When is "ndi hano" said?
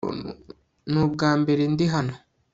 1.73-2.13